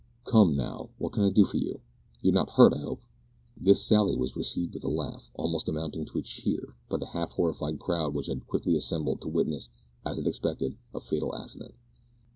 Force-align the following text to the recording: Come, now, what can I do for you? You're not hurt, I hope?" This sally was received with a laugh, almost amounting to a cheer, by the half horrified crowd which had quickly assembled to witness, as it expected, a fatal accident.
Come, 0.23 0.55
now, 0.55 0.89
what 0.97 1.13
can 1.13 1.21
I 1.23 1.29
do 1.29 1.45
for 1.45 1.57
you? 1.57 1.79
You're 2.23 2.33
not 2.33 2.49
hurt, 2.49 2.73
I 2.73 2.79
hope?" 2.79 3.01
This 3.55 3.85
sally 3.85 4.15
was 4.15 4.35
received 4.35 4.73
with 4.73 4.83
a 4.83 4.87
laugh, 4.89 5.29
almost 5.35 5.69
amounting 5.69 6.05
to 6.05 6.17
a 6.17 6.23
cheer, 6.23 6.75
by 6.89 6.97
the 6.97 7.05
half 7.05 7.33
horrified 7.33 7.77
crowd 7.77 8.15
which 8.15 8.25
had 8.25 8.47
quickly 8.47 8.75
assembled 8.75 9.21
to 9.21 9.27
witness, 9.27 9.69
as 10.03 10.17
it 10.17 10.25
expected, 10.25 10.75
a 10.91 10.99
fatal 10.99 11.35
accident. 11.35 11.75